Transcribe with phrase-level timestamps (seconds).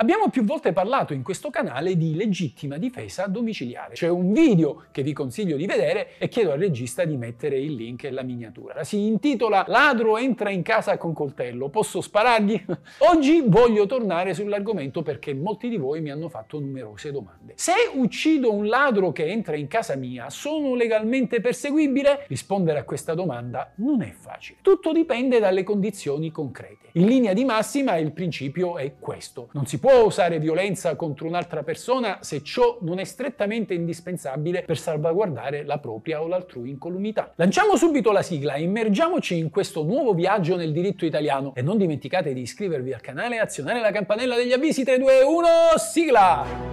[0.00, 3.92] Abbiamo più volte parlato in questo canale di legittima difesa domiciliare.
[3.92, 7.74] C'è un video che vi consiglio di vedere e chiedo al regista di mettere il
[7.74, 8.82] link e la miniatura.
[8.82, 12.64] Si intitola Ladro entra in casa con coltello, posso sparargli?
[13.12, 17.52] Oggi voglio tornare sull'argomento perché molti di voi mi hanno fatto numerose domande.
[17.56, 22.24] Se uccido un ladro che entra in casa mia, sono legalmente perseguibile?
[22.26, 24.60] Rispondere a questa domanda non è facile.
[24.62, 26.88] Tutto dipende dalle condizioni concrete.
[26.92, 29.50] In linea di massima il principio è questo.
[29.52, 34.78] Non si può usare violenza contro un'altra persona se ciò non è strettamente indispensabile per
[34.78, 37.32] salvaguardare la propria o l'altrui incolumità.
[37.36, 41.78] Lanciamo subito la sigla e immergiamoci in questo nuovo viaggio nel diritto italiano e non
[41.78, 46.69] dimenticate di iscrivervi al canale e azionare la campanella degli avvisi 3, 2, 1, sigla!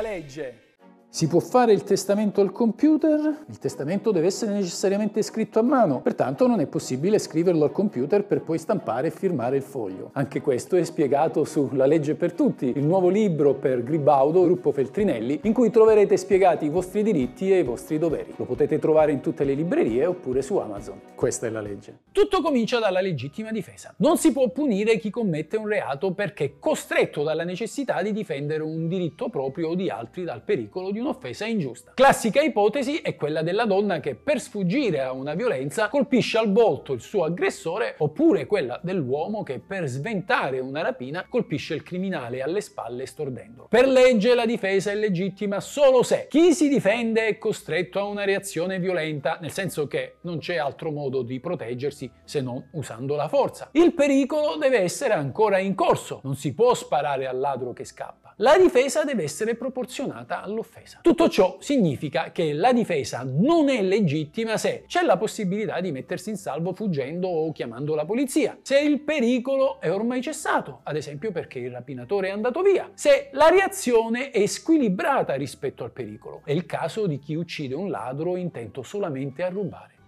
[0.00, 0.69] Legge.
[1.12, 3.44] Si può fare il testamento al computer?
[3.48, 8.24] Il testamento deve essere necessariamente scritto a mano, pertanto non è possibile scriverlo al computer
[8.24, 10.10] per poi stampare e firmare il foglio.
[10.12, 14.70] Anche questo è spiegato su La legge per tutti, il nuovo libro per Gribaudo, gruppo
[14.70, 18.32] Feltrinelli, in cui troverete spiegati i vostri diritti e i vostri doveri.
[18.36, 21.00] Lo potete trovare in tutte le librerie oppure su Amazon.
[21.16, 22.02] Questa è la legge.
[22.12, 23.92] Tutto comincia dalla legittima difesa.
[23.96, 28.62] Non si può punire chi commette un reato perché è costretto dalla necessità di difendere
[28.62, 31.92] un diritto proprio o di altri dal pericolo di un'offesa ingiusta.
[31.94, 36.92] Classica ipotesi è quella della donna che per sfuggire a una violenza colpisce al volto
[36.92, 42.60] il suo aggressore oppure quella dell'uomo che per sventare una rapina colpisce il criminale alle
[42.60, 43.68] spalle stordendolo.
[43.68, 48.24] Per legge la difesa è legittima solo se chi si difende è costretto a una
[48.24, 53.28] reazione violenta, nel senso che non c'è altro modo di proteggersi se non usando la
[53.28, 53.68] forza.
[53.72, 58.34] Il pericolo deve essere ancora in corso, non si può sparare al ladro che scappa.
[58.36, 60.89] La difesa deve essere proporzionata all'offesa.
[61.00, 66.30] Tutto ciò significa che la difesa non è legittima se c'è la possibilità di mettersi
[66.30, 71.32] in salvo fuggendo o chiamando la polizia, se il pericolo è ormai cessato, ad esempio
[71.32, 76.42] perché il rapinatore è andato via, se la reazione è squilibrata rispetto al pericolo.
[76.44, 79.98] È il caso di chi uccide un ladro intento solamente a rubare.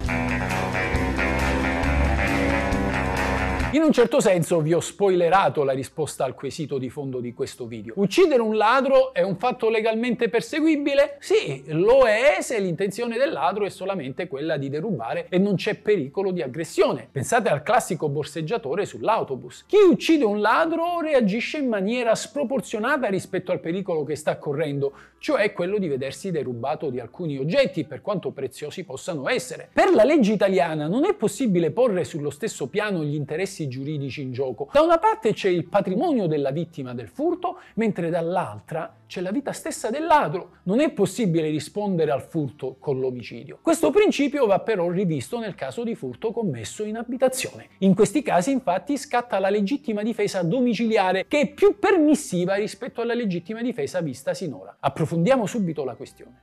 [3.74, 7.64] In un certo senso vi ho spoilerato la risposta al quesito di fondo di questo
[7.64, 7.94] video.
[7.96, 11.16] Uccidere un ladro è un fatto legalmente perseguibile?
[11.20, 15.76] Sì, lo è se l'intenzione del ladro è solamente quella di derubare e non c'è
[15.76, 17.08] pericolo di aggressione.
[17.10, 19.64] Pensate al classico borseggiatore sull'autobus.
[19.66, 25.50] Chi uccide un ladro reagisce in maniera sproporzionata rispetto al pericolo che sta correndo, cioè
[25.54, 29.70] quello di vedersi derubato di alcuni oggetti, per quanto preziosi possano essere.
[29.72, 34.32] Per la legge italiana non è possibile porre sullo stesso piano gli interessi giuridici in
[34.32, 34.68] gioco.
[34.72, 39.52] Da una parte c'è il patrimonio della vittima del furto, mentre dall'altra c'è la vita
[39.52, 40.58] stessa del ladro.
[40.64, 43.58] Non è possibile rispondere al furto con l'omicidio.
[43.60, 47.68] Questo principio va però rivisto nel caso di furto commesso in abitazione.
[47.78, 53.14] In questi casi infatti scatta la legittima difesa domiciliare, che è più permissiva rispetto alla
[53.14, 54.76] legittima difesa vista sinora.
[54.80, 56.40] Approfondiamo subito la questione.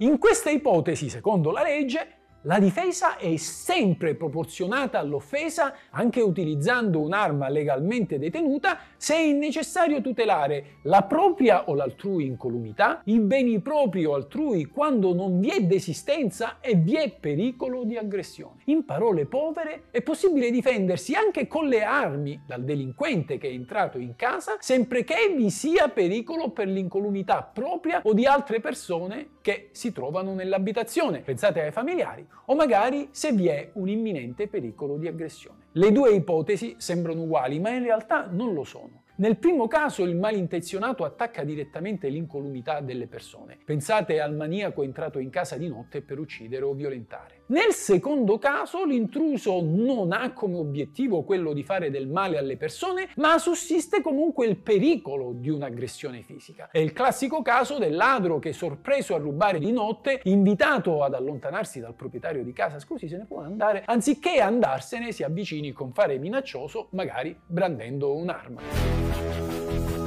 [0.00, 7.48] In questa ipotesi, secondo la legge, la difesa è sempre proporzionata all'offesa anche utilizzando un'arma
[7.48, 14.14] legalmente detenuta se è necessario tutelare la propria o l'altrui incolumità, i beni propri o
[14.14, 18.62] altrui quando non vi è desistenza e vi è pericolo di aggressione.
[18.66, 23.98] In parole povere, è possibile difendersi anche con le armi dal delinquente che è entrato
[23.98, 29.70] in casa sempre che vi sia pericolo per l'incolumità propria o di altre persone che
[29.72, 31.20] si trovano nell'abitazione.
[31.20, 35.66] Pensate ai familiari o magari se vi è un imminente pericolo di aggressione.
[35.72, 39.02] Le due ipotesi sembrano uguali, ma in realtà non lo sono.
[39.16, 43.58] Nel primo caso il malintenzionato attacca direttamente l'incolumità delle persone.
[43.64, 47.37] Pensate al maniaco entrato in casa di notte per uccidere o violentare.
[47.50, 53.08] Nel secondo caso l'intruso non ha come obiettivo quello di fare del male alle persone,
[53.16, 56.68] ma sussiste comunque il pericolo di un'aggressione fisica.
[56.70, 61.80] È il classico caso del ladro che sorpreso a rubare di notte, invitato ad allontanarsi
[61.80, 66.18] dal proprietario di casa, scusi se ne può andare, anziché andarsene si avvicini con fare
[66.18, 69.97] minaccioso, magari brandendo un'arma.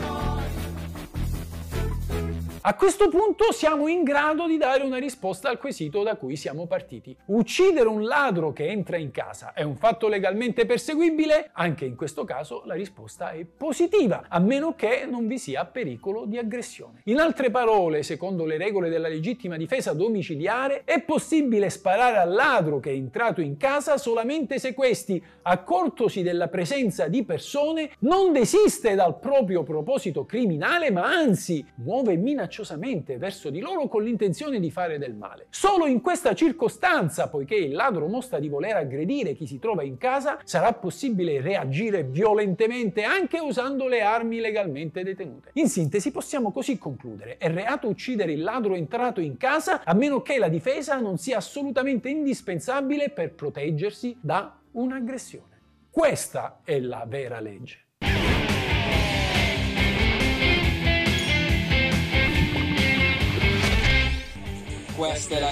[2.64, 6.68] A questo punto siamo in grado di dare una risposta al quesito da cui siamo
[6.68, 7.18] partiti.
[7.26, 11.50] Uccidere un ladro che entra in casa è un fatto legalmente perseguibile?
[11.54, 16.26] Anche in questo caso la risposta è positiva, a meno che non vi sia pericolo
[16.26, 17.02] di aggressione.
[17.06, 22.80] In altre parole, secondo le regole della legittima difesa domiciliare, è possibile sparare al ladro
[22.80, 28.94] che è entrato in casa solamente se questi, accortosi della presenza di persone, non desiste
[28.94, 32.50] dal proprio proposito criminale, ma anzi muove minacciosamente
[33.18, 35.48] verso di loro con l'intenzione di fare del male.
[35.50, 39.98] Solo in questa circostanza, poiché il ladro mostra di voler aggredire chi si trova in
[39.98, 45.52] casa, sarà possibile reagire violentemente anche usando le armi legalmente detenute.
[45.54, 50.22] In sintesi possiamo così concludere, è reato uccidere il ladro entrato in casa a meno
[50.22, 55.50] che la difesa non sia assolutamente indispensabile per proteggersi da un'aggressione.
[55.90, 57.91] Questa è la vera legge.